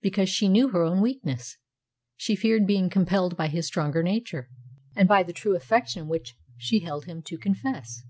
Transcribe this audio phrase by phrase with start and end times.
[0.00, 1.58] Because she knew her own weakness;
[2.14, 4.48] she feared being compelled by his stronger nature,
[4.94, 8.04] and by the true affection in which she held him, to confess.